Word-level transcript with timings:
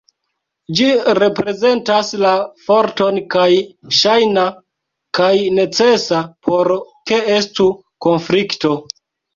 Ĝi 0.77 0.85
reprezentas 1.17 2.09
la 2.23 2.31
forton 2.69 3.21
kaj 3.35 3.45
ŝajna 4.01 4.49
kaj 5.21 5.31
necesa 5.61 6.27
por 6.51 6.75
ke 7.13 7.25
estu 7.39 7.73
konflikto. 8.09 8.79